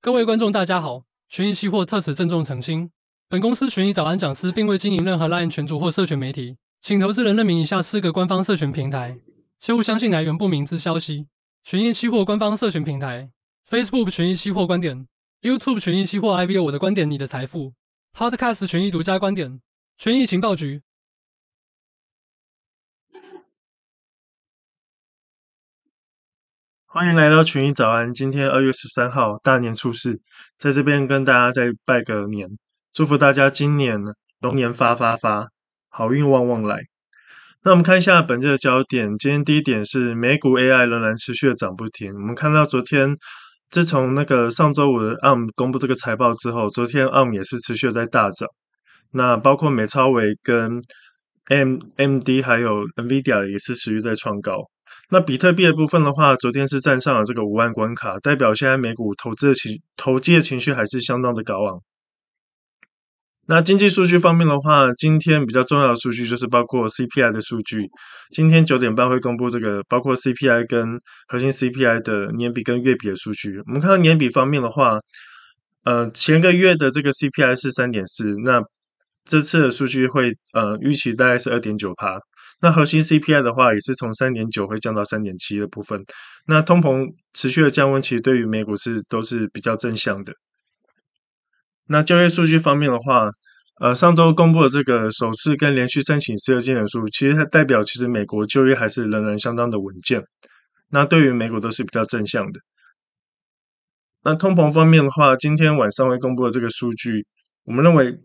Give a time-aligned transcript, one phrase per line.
[0.00, 1.02] 各位观众，大家好！
[1.28, 2.90] 权益期货特此郑重澄清，
[3.28, 9.18] 本公司权益早安讲师并未经营任何 LINE 群组或社群媒体，请投资人认明以下四个官方社群平台，
[9.60, 11.26] 切勿相信来源不明之消息。
[11.62, 13.28] 权益期货官方社群平台
[13.68, 15.06] ：Facebook 权益期货观点
[15.42, 17.74] ，YouTube 权益期货 IBO 我的观点，你的财富
[18.18, 19.60] ，Podcast 权益独家观点，
[19.96, 20.82] 权益情报局。
[26.84, 28.12] 欢迎来到权益早安。
[28.12, 30.20] 今天二月十三号，大年初四，
[30.58, 32.48] 在这边跟大家再拜个年，
[32.92, 34.00] 祝福大家今年
[34.40, 35.46] 龙年发发发，
[35.88, 36.80] 好运旺旺来。
[37.62, 39.16] 那我们看一下本日的焦点。
[39.16, 42.12] 今天第一点是美股 AI 仍然持续的涨不停。
[42.12, 43.16] 我们看到昨天，
[43.70, 48.48] 自从那个上周五的 ARM 公布这个财报之后，昨天 ARM 也是持续在大涨。
[49.12, 50.80] 那包括美超维跟
[51.48, 54.56] M M D 还有 NVIDIA 也是持续在创高。
[55.10, 61.80] 那比特币的部分的话，昨天是站上了这个五万关卡，代表现在美股投资的情投机的情绪还是相当的高昂。
[63.50, 67.88] 那经济数据方面的话，今天比较重要的数据就是包括 CPI 的数据，
[68.30, 73.58] 今天九点半会公布这个包括 CPI 跟核心 CPI 的年比跟月比的数据。
[73.66, 74.98] 我们看到年比方面的话，
[75.84, 78.60] 呃，前个月的这个 CPI 是三点四，那
[79.24, 82.18] 这次的数据会呃预期大概是二点九趴。
[82.60, 86.04] 那核心 CPI 的话，也是从三点九会降到三点七的部分。
[86.46, 90.34] 那通膨持续的降温，其实对于美股是都是比较正向的。
[91.88, 93.30] 那就业数据方面的话，
[93.80, 100.22] 呃，上周公布的这个首次跟连续申请失业金人数，其实它代表其实美国就业还是仍然相当的稳健。
[100.90, 102.60] 那对于美股都是比较正向的。
[104.22, 107.26] 那通膨方面的话，今天晚上会公布的这个数据，
[107.64, 108.18] 我们认为，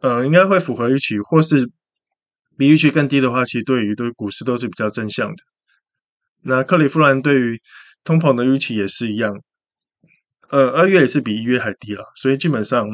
[0.00, 1.70] 呃，应该会符合预期，或是。
[2.58, 5.36] 比预期更低的话，其实对于对股市都是比较正向的。
[6.42, 7.58] 那克里夫兰对于
[8.04, 9.34] 通膨的预期也是一样，
[10.50, 12.88] 呃，二月也是比一月还低了，所以基本上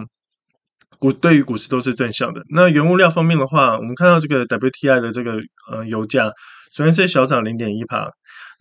[0.99, 2.43] 股对于股市都是正向的。
[2.51, 5.41] 那原物料方面的话，我们看到这个 WTI 的这个
[5.71, 6.31] 呃油价，
[6.75, 8.09] 首先是小涨零点一趴。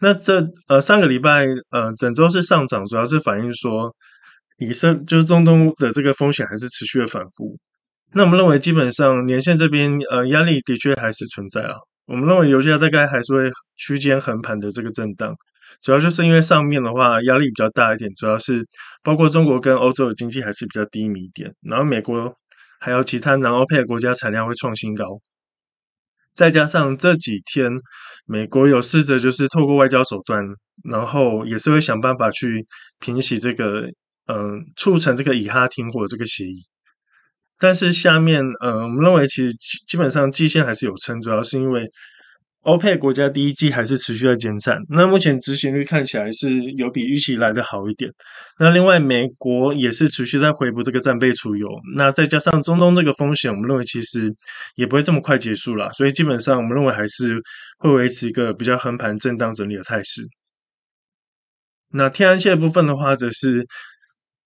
[0.01, 3.93] 那这呃上个礼拜呃整周是上涨，主要是反映说
[4.57, 7.57] 以色就是中东的这个风险还是持续的反复。
[8.13, 11.75] 那我们认为，基本上年线这边呃压力的确还是存在啊。
[12.05, 15.35] 我们认为油价大概还是会区间横盘的这个震荡，
[15.81, 18.65] 主要就是因为上面的话压力比较大一点，主要是
[19.03, 22.35] 包括中国跟欧洲的经济还是比较低迷一点，然后美国
[22.79, 25.19] 还有其他南欧配的国家产量会创新高，
[26.33, 27.71] 再加上这几天
[28.25, 30.43] 美国有试着就是透过外交手段，
[30.83, 32.65] 然后也是会想办法去
[32.99, 33.87] 平息这个
[34.27, 36.63] 嗯、促成这个以哈停火这个协议。
[37.59, 39.53] 但是下面，呃，我们认为其实
[39.87, 41.87] 基本上季线还是有撑，主要是因为
[42.65, 48.11] 欧佩国家第一季还是持续在减产，那目前执行率看起来是有比预期来的好一点。
[48.59, 54.31] 那另外美国也是持续在回补这个战备储油，那再加上中东这个风险，我们认为其实
[54.75, 57.39] 也不会这么快结束了，所以基本上我们认为还是
[57.77, 60.23] 会维持一个比较横盘震荡整理的态势。
[61.93, 63.65] 那天然气的部分的话，则是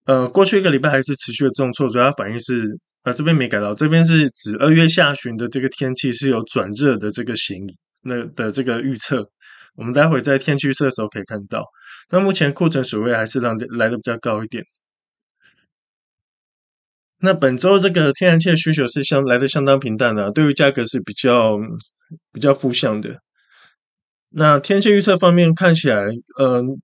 [0.04, 2.78] 呃过去一个礼拜还是持续的重挫，主要反应是。
[3.02, 9.28] 啊，这边没改到，这边是指二月下旬的这个天气是有转热的这个嫌疑，那的这个预测，
[9.74, 11.64] 我们待会在天气预测的时候可以看到。
[12.10, 14.64] 那目前库存水位还是让来的比较高一点。
[17.22, 21.58] 那本周这个天然气的需求是相来的相当平淡的，对于价格是比较
[22.32, 23.18] 比较负向的。
[24.30, 26.06] 那天气预测方面看起来，
[26.38, 26.80] 嗯、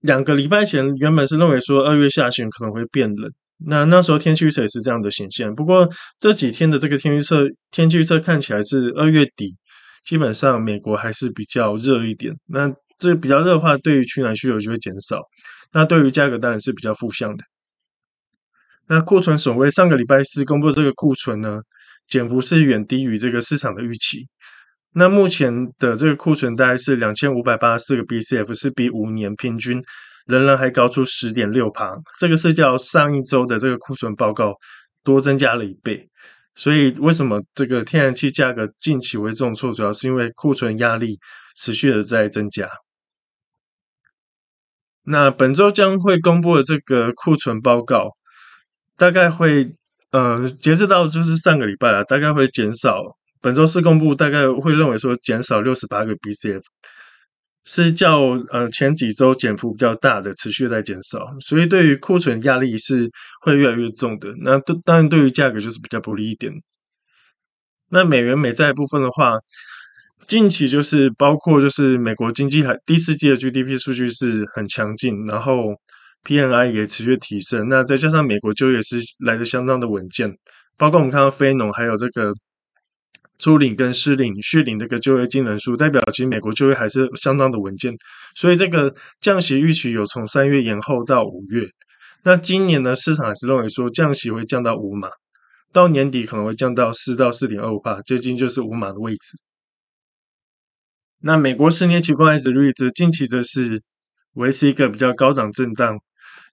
[0.00, 3.30] 两个礼拜前原本是认为说二月下旬可能会变冷。
[3.66, 9.56] 那那时候天气预测也是这样的显现，不过这几天的这个天气预测，天气预测看起来是二月底，
[10.06, 12.32] 基本上美国还是比较热一点。
[12.46, 15.20] 那这比较热的话，对于取暖需求就会减少，
[15.72, 17.44] 那对于价格当然是比较负向的。
[18.88, 21.60] 那库存所谓，上个礼拜四公布这个库存呢，
[22.06, 24.28] 减幅是远低于这个市场的预期。
[24.94, 29.82] 那目前的这个库存大概是两千五百八十四个 BCF，是比五年平均。
[30.26, 34.52] 仍然还高出十点六趴，这个是较上一周的这个库存报告
[35.04, 36.08] 多增加了一倍。
[36.56, 41.18] 所以为什么这个天然气价格近期为重挫，主要是因为库存压力
[41.54, 42.68] 持续的在增加。
[45.04, 48.16] 那本周将会公布的这个库存报告，
[48.96, 49.70] 大概会
[50.10, 53.16] 呃截止到就是上个礼拜啊，大概会减少。
[53.42, 56.62] 本周四公布，大概会认为说减少六十八个 BCF。
[57.68, 63.10] 是较呃前几周减幅比较大的，持续在减少，所以对于库存压力是
[63.42, 64.32] 会越来越重的。
[64.40, 66.52] 那对当然对于价格就是比较不利一点。
[67.90, 69.32] 那美元美债部分的话，
[70.28, 75.74] 近期就是包括就是美国经济还第四季的 GDP 数据是很强劲，然后
[76.24, 80.32] PMI 也持续提升，那再加上美国就业是来的相当的稳健，
[80.78, 82.32] 包括我们看到非农还有这个。
[83.38, 87.94] 初领跟适领、续领这个就业金人数，代表其实美国就业还是相当的稳健，
[88.34, 91.68] 所以这个降息预期有从三月延后到五月。
[92.24, 95.08] 那今年呢，市场还是认为说降息会降到五码，
[95.72, 99.36] 到年底可能会降到四到四点二五帕，接近就是五码的位置。
[101.20, 103.82] 那美国十年期公债殖率则近期则是
[104.34, 105.98] 维持一个比较高档震荡、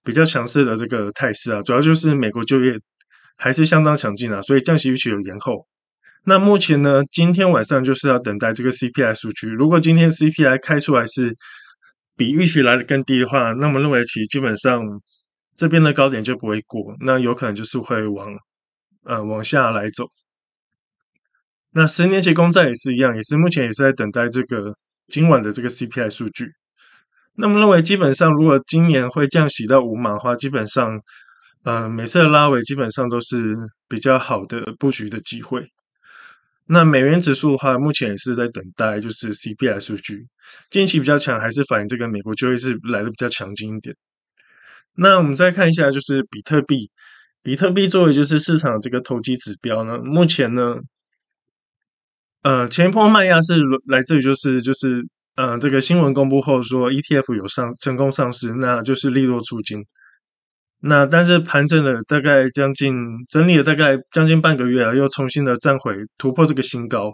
[0.02, 2.78] 比较强势的这个态势啊，主要就是美国就业
[3.36, 5.66] 还是相当强劲啊，所以降息预期有延后。
[6.26, 9.48] 那目前呢，今天晚上就是要等待这个 CPI 数据。
[9.48, 11.36] 如果今天 CPI 开出来是
[12.16, 14.82] 比预期来的更低的话，那么认为其基本上
[15.54, 18.34] 这边的高点就不会过，那有可能就是会往
[19.04, 20.06] 呃往下来走。
[21.72, 24.74] 那十年期公债也是一样，也是目前也是在等待这个
[25.08, 26.52] 今晚的这个 CPI 数据。
[27.36, 30.98] 那么认为基本上如果今年会降息到五码的话，基本上
[31.64, 33.54] 呃每次的拉尾基本上都是
[33.88, 35.68] 比较好的布局的机会。
[36.66, 40.26] 那美元指数的话，目前也是在等待，就是 CPI 数据，
[40.70, 43.94] 近期比较强，还是反映这个美国就业是来的比较强劲一点。
[44.96, 46.90] 那我们再看一下，就是比特币，
[47.42, 50.76] 比特币作为就是市场这个投机指标呢，目前呢，
[52.42, 55.04] 呃，前一波卖压是来自于就是就是
[55.36, 59.84] 呃这个新闻公布后说 ETF 有上成功上市，那就是利多出金。
[60.86, 62.94] 那但是盘整了大概将近
[63.30, 67.10] 整理了大概将近半个月啊，又重新的站回突破这个新高。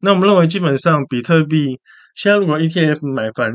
[0.00, 1.80] 那我们认为基本上比特币
[2.14, 3.52] 现在如果 ETF 买盘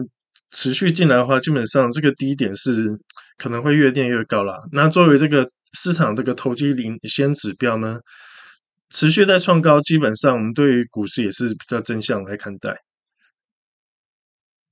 [0.52, 2.90] 持续进来的话，基本上这个低点是
[3.38, 4.58] 可能会越垫越高啦。
[4.74, 5.50] 那作为这个
[5.80, 8.02] 市场这个投机领先指标呢，
[8.90, 12.76] 持续在创高，基本上我们对于股市也是比较正向来看待。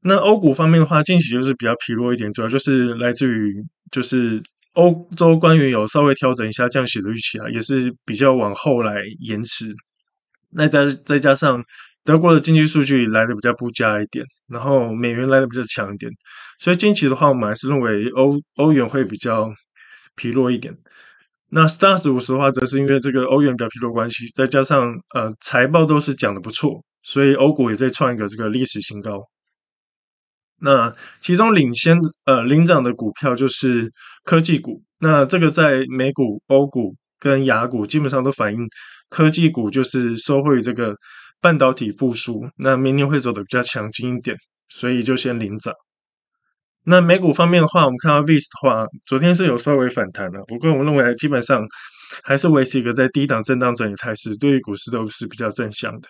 [0.01, 3.55] 那欧股方面的话，近期就是比较疲弱一点，主要就是来自于
[3.89, 4.43] 就是。
[4.73, 9.73] 欧洲官员有稍微调整一下降息的预期啊，也是比较往后来延迟。
[10.51, 11.63] 那再再加上
[12.03, 16.11] 德国的经济数据来的比较不佳一点，然后美元来的比较强一点，
[16.59, 19.53] 所以近期的话，我们还是认为欧欧元会比较
[20.15, 20.77] 疲弱一点。
[21.49, 29.21] 那 Stars 50的话，则是因为这个欧元比较疲弱关系，再加上呃财报都是讲的不错，所以欧股也在创一个这个历史新高。
[30.61, 33.91] 那其中领先呃领涨的股票就是
[34.23, 38.67] 科技股，那这个在美股、欧股跟亚股基本上都反映
[39.09, 40.95] 科技股就是受惠于这个
[41.41, 44.37] 半导体复苏，那明年会走得比较强劲一点，
[44.69, 45.73] 所以就先领涨。
[46.83, 51.63] 那美股方面的话，我们看到 VIX 的话，昨天是有稍微反弹的，不过我认为基本上
[52.23, 56.09] 还是维持一个在低档震荡整理态势，对于股市都是比较正向的。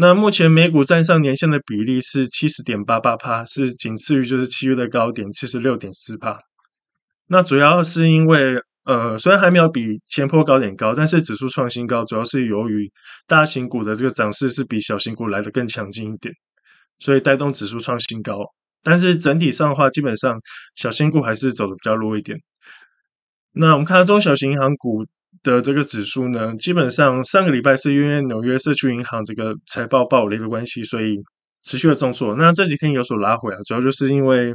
[0.00, 6.38] 那目前美股站上年线的比例是七十点八八趴，是仅次于就是七月的高点七十六点四趴。
[7.26, 12.88] 那主要是因为呃，虽然还没有比前波高点高，但是指数创新高，主要是由于
[13.26, 16.32] 大型股的这个涨势是比小型股来的更强劲一点，
[17.00, 18.38] 所以带动指数创新高。
[18.84, 20.40] 但是整体上的话，基本上
[20.76, 22.38] 小型股还是走的比较弱一点。
[23.52, 25.04] 那我们看到中小型银行股。
[25.42, 31.18] 的这个指数呢，基本上上个礼拜是因为纽约社区银行这个财报暴雷的关系，所以
[31.64, 32.34] 持续的重挫。
[32.36, 34.54] 那这几天有所拉回啊，主要就是因为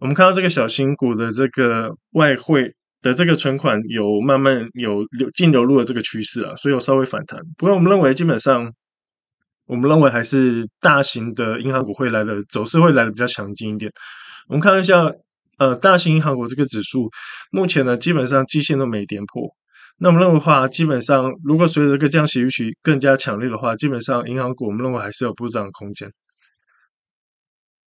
[0.00, 7.40] 我们看到这个小型股的这个外汇的这个存款有慢慢有流净流入的这个趋势啊，所以有稍微反弹。
[7.56, 8.72] 不过我们认为基本上，
[9.66, 13.90] 我们认为还是大型的银行股会来的走势会来的比较强劲一点。
[14.48, 15.10] 我们看一下，
[15.58, 17.10] 呃，大型银行股这个指数
[17.50, 19.48] 目前呢，基本上季线都没跌破。
[19.98, 26.10] 那我们认为的话，基本上如果随着这个降息预期更加强烈的话，基本上银行股我们认为还是有补涨的空间。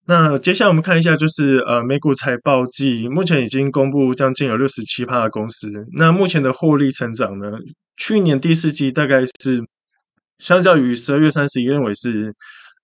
[0.07, 5.69] 那接下来我们看一下，就是呃美股财报季，目前已经公布将近有六十七趴的公司。
[5.97, 7.51] 那目前的获利成长呢，
[7.97, 9.65] 去年第四季大概是
[10.39, 12.33] 相较于十二月三十一认为是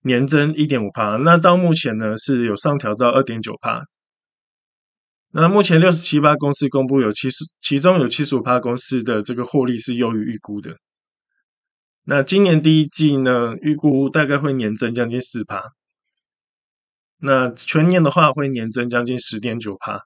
[0.02, 3.82] 年增一点五趴，那到目前呢是有上调到二点九趴。
[5.36, 10.76] 那目前六十七八公司公布有七十，其中有七十五家公司的这个获利是优于预估的。
[12.04, 15.60] 那今年第一季呢，预估大概会年增将近四趴。
[17.18, 20.02] 那全年的话会年增将近十点九趴。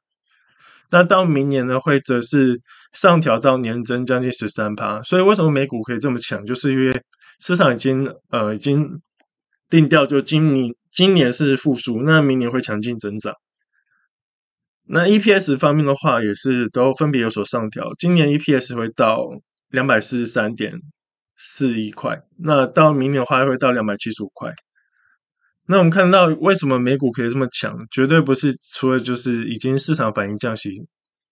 [0.90, 2.58] 那到明年呢，会则是
[2.94, 5.02] 上调到年增将近十三趴。
[5.02, 6.46] 所以为什么美股可以这么强？
[6.46, 7.02] 就是因为
[7.40, 8.98] 市场已经呃已经
[9.68, 10.74] 定调，就今年。
[10.90, 13.34] 今年是复苏，那明年会强劲增长。
[14.90, 17.92] 那 EPS 方面的话，也是都分别有所上调。
[17.98, 19.28] 今年 EPS 会到
[19.68, 20.72] 两百四十三点
[21.36, 24.52] 四一块，那到明年的话会到两百七十五块。
[25.66, 30.70] 那我们看到为什么美股可以这么强，绝对不是除了就是已经市场反映降息，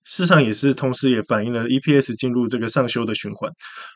[0.05, 3.51] 市场也是同时也反映了 EPS 进入这个上修的循环。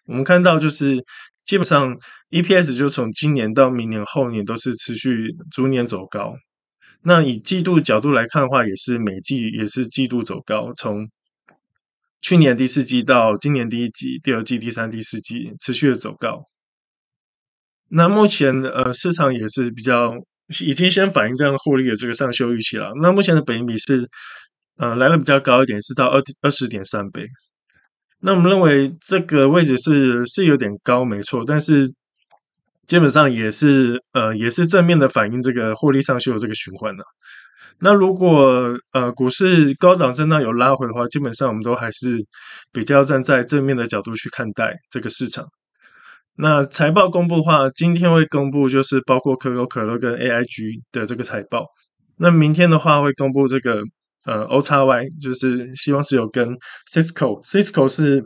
[0.06, 0.96] 我们看到就是
[1.44, 1.94] 基本上
[2.30, 6.34] EPS 就从今年到明年后年都是持续逐年走高。
[7.02, 11.08] 那以季度角度来看的话，也是每季也是季度走高，从
[12.20, 16.42] 去年第四季到今年第一季、第二季、第三、第四季持续的走高。
[17.88, 20.12] 那目前呃市场也是比较
[20.60, 22.92] 已经先反映这样获利的这个上修预期了。
[23.00, 24.06] 那目前的本益比是
[24.76, 27.24] 呃来的比较高一点，是到二二十点三倍。
[28.20, 31.90] 那我们认为这个位置是是有点高，没错，但是。
[32.90, 37.04] 基本上也是呃也是正面的反映这个获利上修的这个循环的。
[37.78, 42.16] 那如果呃股市高档震荡有拉回的话，基本上我们都还是
[42.72, 45.46] 比较站在正面的角度去看待这个市场。
[46.34, 51.66] 那财报公布的话，今天会公布就是包括可口可乐跟 AIG 的这个财报。
[52.16, 53.84] 那明天的话会公布这个
[54.24, 56.58] 呃 OXY，就是希望是有跟
[56.92, 58.24] Cisco，Cisco 是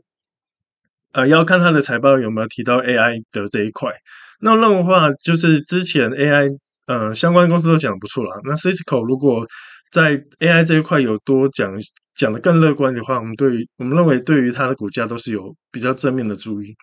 [1.13, 3.93] 呃要看它的财报有没有提到 AI 的这一块。
[4.41, 6.51] 那我认为的话，就是之前 AI
[6.87, 8.41] 呃相关公司都讲不错了。
[8.45, 9.47] 那 Cisco 如果
[9.91, 11.73] 在 AI 这一块有多讲
[12.15, 16.75] 讲得更乐观的话，我们对于我们认为对于它的股价都是有比较正面的注意。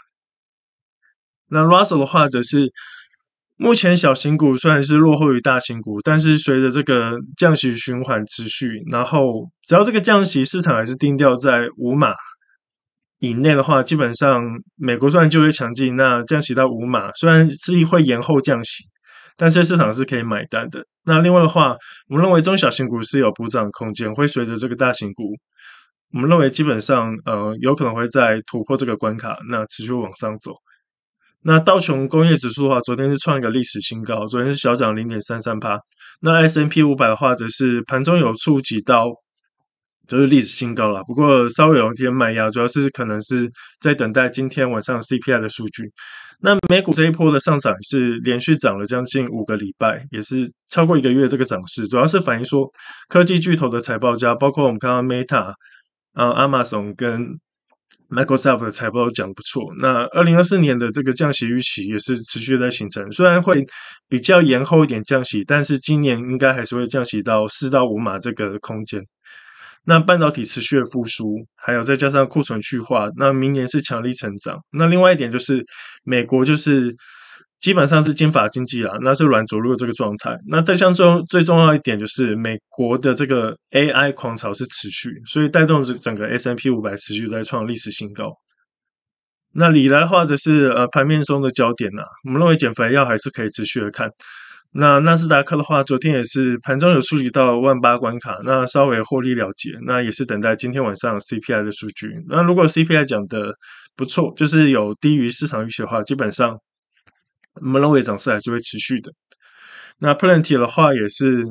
[1.50, 2.72] 那 Russell 的话则是
[3.58, 12.14] 目前小型股虽然是落后于大型股，但是随着这个降息循环持续，然后只要这个降息市场还是定调在五码。
[13.22, 14.44] 以内的话，基本上
[14.76, 18.84] 美国虽然就业强劲，那降息到五码，虽然是会延后降息，
[19.38, 20.84] 但是市场是可以买单的。
[21.06, 21.78] 那另外的话，
[22.10, 25.36] 我们认为中小型股是有补涨空间，会随着这个大型股，
[26.16, 30.56] 我们认为基本上呃有可能会在突破这个关卡，那持续往上走。
[31.44, 35.80] 那道琼工业指数的话，昨天是创一个历史新高，昨天是小涨零点三三趴。
[36.22, 39.06] 那 S N P 五百的话，则是盘中有触及到。
[40.12, 43.50] 就是历史新高了，不过稍微有一点卖压，主要是可能是
[43.80, 45.90] 在等待今天晚上 CPI 的数据。
[46.42, 52.70] 那美股这一波的上涨是连续涨了将近五个礼拜，也是超过一个月这个涨势，主要是反映说
[53.08, 55.54] 科技巨头的财报佳，包括我们看到 Meta、
[56.12, 57.40] 啊 Amazon 跟
[58.10, 59.64] Microsoft 的财报都讲不错。
[59.80, 63.66] 那二零二四年的这个降息预期也是持续在形成，虽然会
[64.10, 69.02] 比较延后一点降息，但是今年应该还是会降息到四到五码这个空间。
[69.86, 74.60] 那半导体持续的复苏，还有再加上库存去化，那明年是强力成长。
[74.72, 75.66] 那另外一点就是，
[76.04, 76.96] 美国就是
[77.60, 80.38] 基本上是金法经济啦，那是软着陆这个状态。
[80.48, 88.32] 那再像最最重要一点就是，美国的这个 AI 狂潮是持续，所以带动着整个 S M P 五百持续在创历史新高。
[89.54, 94.10] 那里来的话则是呃盘面中的焦点呐，我们认为减肥药还是可以持续的看。
[94.74, 102.10] 那纳斯达克的话，昨天也是盘中有触及到万八关卡，那稍微获利了结，那也是等待今天晚上 CPI 的数据。
[102.30, 103.54] 那如果 CPI 讲的
[103.98, 106.58] 不错，就是有低于市场预期的话，基本上
[107.56, 109.12] 我们认为涨势还是会持续的。
[110.00, 111.46] 那 Plenty 的话也是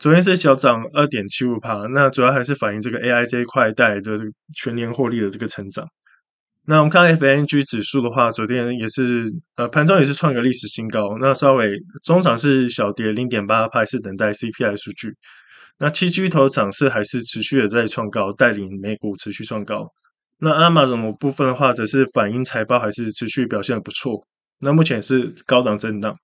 [0.00, 4.18] 昨天是小涨二点七五趴，那主要还是反映这个 AI 这一块带来的
[4.56, 5.86] 全年获利的这个成长。
[6.66, 11.16] 那我们看 FNG 指数的话，昨天也是呃盘中也是创个历史新高。
[11.18, 15.12] 那稍微中场是小跌零点八趴，是等待 CPI 数据。
[15.78, 19.88] 那七巨头涨势还是持续的在创高，带领美股持续创高。
[20.38, 24.22] 那 Amazon 部分的话，则是反映财报还是持续表现的不错。
[24.60, 26.14] 那目前是高档震荡。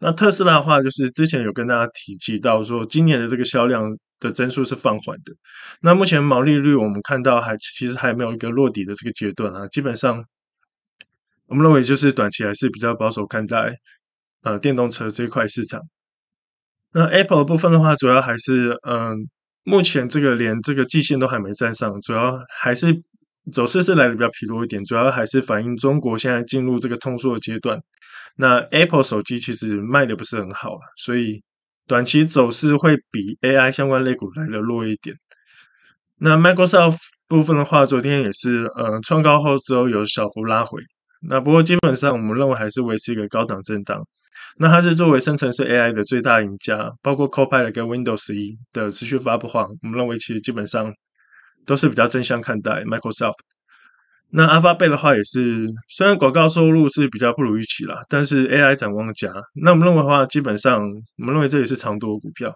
[0.00, 3.96] 那特斯拉的话，就是之前有跟大家提及到说，今年的这个销量。
[4.20, 5.32] 的增速是放缓的，
[5.80, 10.24] 那目前毛利率我们看到还其实还没有一个落底的这个阶段啊，基本上
[11.46, 13.76] 我们认为就是短期还是比较保守看待
[14.42, 15.80] 呃电动车这一块市场。
[16.92, 19.28] 那 Apple 的部分的话，主要还是嗯、
[19.62, 23.02] 目前这个连这个季线都还没站上，主要还是
[23.52, 27.78] 走势是来的比较疲弱一点，主要还是反映中国现在进入这个通缩的阶段。
[28.36, 31.42] 那 Apple 手机其实卖的不是很好了，所以。
[31.88, 35.16] 短期走势会比 AI 相关类股来的弱一点。
[36.18, 40.80] 那 Microsoft 部分的话，昨天也是呃创高后之后有小幅拉回。
[41.28, 44.00] 那不过基本上我们认为还是维持一个高档震荡。
[44.58, 50.92] 那它是作为生成式 AI 的最大赢家，包括 Copilot 跟 Windows 11的持续发布化，我们认为其实基本上
[51.64, 53.38] 都是比较正向看待 Microsoft。
[54.30, 59.32] 那 Alphabet 的话也是，虽然广告收入是比较不如预期啦，但是 AI 展望佳。
[59.62, 62.54] 那我们认为的话，基本上我们认为这也是长多股票。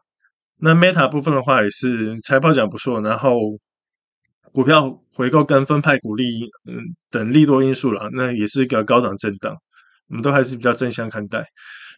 [0.61, 3.39] 那 Meta 部分的话也是财报讲不错，然后
[4.53, 6.79] 股票回购跟分派股利，嗯
[7.11, 9.57] 等利多因素啦，那也是一个高档震荡，
[10.11, 11.43] 我们都还是比较正向看待。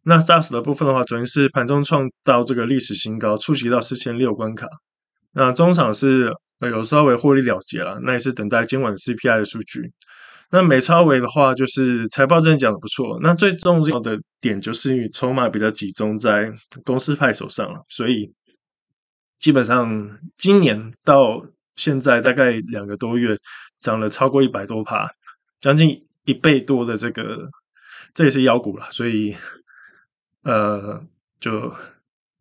[0.04, 4.69] 那 SaaS 的部分的话，昨天是盘中创到这个历史新高，触及到四千六关卡。
[5.33, 6.33] 那中场是。
[6.66, 9.92] 有稍微获利了结了，那也是等待今晚 CPI 的数据。
[10.50, 13.18] 那美超维的话，就是财报真的讲的不错。
[13.23, 16.52] 那最重要的点就是因为筹码比较集中在
[16.85, 18.33] 公司派手上了，所以
[19.37, 21.44] 基本上今年到
[21.76, 23.37] 现在大概两个多月，
[23.80, 25.09] 涨了超过一百多趴，
[25.61, 27.49] 将近一倍多的这个，
[28.12, 28.87] 这也是妖股了。
[28.90, 29.35] 所以
[30.42, 31.04] 呃，
[31.40, 31.75] 就。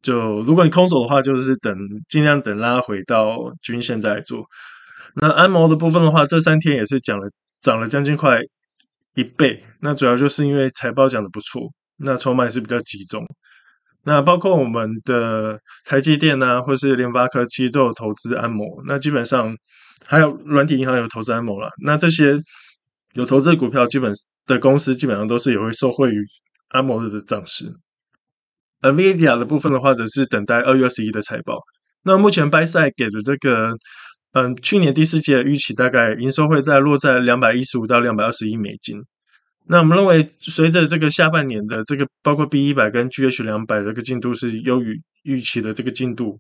[0.03, 1.75] 就如果你空手的话，就是等
[2.07, 4.45] 尽量等拉回到均线再做。
[5.15, 7.27] 那安摩的部分的话，这三天也是涨了
[7.62, 8.39] 涨了将近快
[9.15, 9.63] 一倍。
[9.79, 11.62] 那主要就是因为财报讲的不错，
[11.98, 13.25] 那筹码也是比较集中。
[14.03, 18.67] 那包括我们的台积电啊，或是联发科其实都有投资安摩。
[18.86, 19.55] 那基本上
[20.05, 21.69] 还有软体银行有投资安摩啦。
[21.86, 22.38] 那这些
[23.13, 24.12] 有投资股票，基本
[24.45, 26.22] 的公司基本上都是也会受惠于
[26.69, 27.74] 安摩的涨势。
[28.84, 31.58] NVIDIA 的部分的话，则是等待二月二十一的财报。
[32.04, 33.75] 那目前 b y s i d e 给的这个，
[34.34, 39.02] 嗯，去年第四季的预期大概营收会在落在两百一十五到两百二十亿美金。
[39.68, 46.38] 那我们认为，随着这个下半年的这个包括 B 一百跟 GH 两百的这个进度是优于预期的这个进度，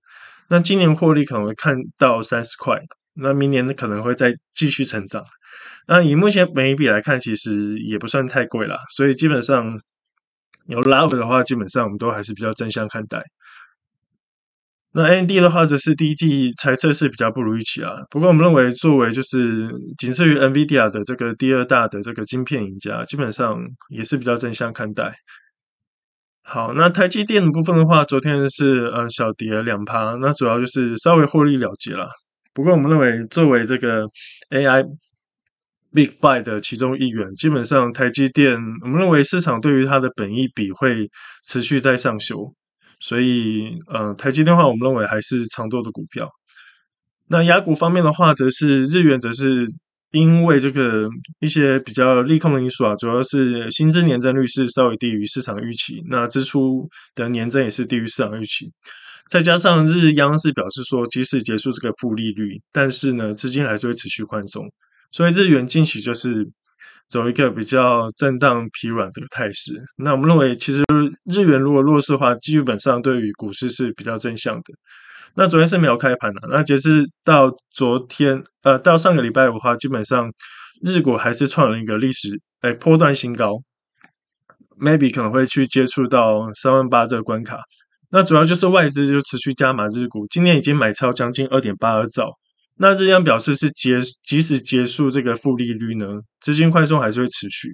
[0.49, 2.77] 那今年获利可能会看到三十块，
[3.15, 5.23] 那明年可能会再继续成长。
[5.87, 9.79] 那以目前每一笔来看，其实也不算太贵啦，所以基本上。
[10.67, 13.21] 有拉回的话，基本上我们都还是比较正向看待。
[14.95, 17.93] 那 AMD 的话，则是第一季猜测是比较不如预期啊。
[18.11, 19.67] 不过我们认为，作为就是
[19.97, 25.13] 仅次于 NVIDIA 的这个第二大的这个晶片赢家，基本上也是比较正向看待。
[26.43, 32.07] 好，那台积电的部分的话，昨天是呃小跌两趴，那主要就是稍微获利了结了。
[32.53, 34.05] 不过我们认为，作为这个
[34.51, 34.85] AI。
[35.93, 41.09] Big Five 的其中一员，基本上台积电，我们认为市场对于它的本益比会
[41.47, 42.51] 持续在上修，
[42.99, 46.27] 所以呃，台积电的话，我们认为还是长多的股票。
[47.27, 49.67] 那雅股方面的话，则是日元，则是
[50.11, 51.07] 因为这个
[51.39, 58.71] 一些比较利空的因素啊，主要是薪资年增率是稍微低于市场预期，那支出的年增也是低于市场预期，
[59.29, 64.65] 再加上日央是表示说，即使结束这个负利率，但是呢，资金还是会持续宽松。
[65.13, 66.49] 所以日元近期就是
[67.07, 69.81] 走一个比较震荡疲软的态势。
[69.95, 70.83] 那我们认为，其实
[71.23, 74.63] 日元如果弱势的话，基本上对于股市是比较正向的。
[75.35, 80.31] 那昨天是没有开盘的，那截至到昨天，呃，到上个礼拜五的话，基本上
[80.83, 83.61] 日股还是创了一个历史诶波段新高
[84.79, 87.59] ，maybe 可能会去接触到三万八这个关卡。
[88.11, 92.31] 那主要就是外资就持续加码日股，今年已经买超将近二点八二兆。
[92.75, 97.69] 那日央表示是结，即使结束这个负利率呢，资金宽松还是会持续。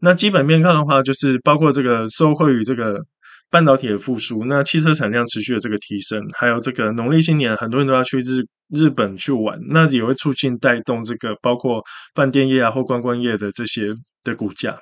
[0.00, 3.04] 那基本面看的话，就是包括这个受惠于这个
[3.50, 11.82] 半导体的复苏，那汽车产量持续的这个提升，还有这个农历新年很多人都要去日日本去玩，那也会促进带动这个包括
[12.14, 14.78] 饭店业啊或观光业的这些的股价。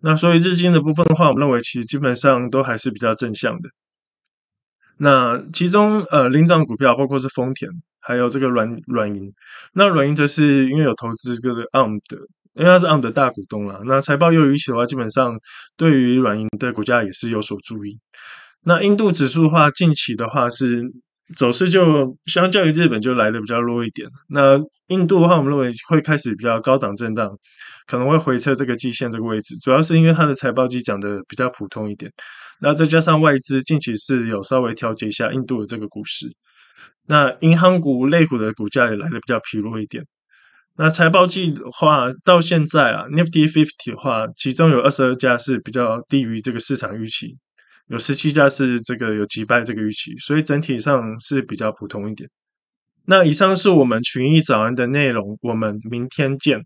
[0.00, 3.68] 那所以日经的部分的话，我们认为其实基本上都还是比较正向的。
[4.98, 7.68] 那其中呃领涨股票包括是丰田。
[8.00, 9.32] 还有这个软软银，
[9.74, 12.16] 那软银则是因为有投资这个 ARM 的，
[12.54, 13.80] 因为它是 ARM 的大股东啦。
[13.84, 15.38] 那财报优于预期的话，基本上
[15.76, 17.98] 对于软银的股价也是有所注意。
[18.64, 20.82] 那印度指数的话，近期的话是
[21.36, 24.08] 走势就相较于日本就来的比较弱一点。
[24.28, 24.58] 那
[24.88, 27.30] 印度的话，我们认为会开始比较高档震荡，
[27.86, 32.10] 可能会回撤这个季线这个位置，主要是因为它的财报季讲的比较普通一点。
[32.60, 36.26] 那再加上外资近期是有稍微调节一下印度的这个股市。
[37.06, 40.04] 那银行股、类股的股价也来的比较疲弱一点。
[40.76, 47.36] 那财报季的话，到现在啊，Nifty Fifty 的话，其中有二十二家是比较低于这个市场预期，
[47.88, 52.30] 有十七家是这个有击败这个预期，所以整体上是比较普通一点。
[53.06, 56.64] 那以上是我们群益早安的内容，我们明天见。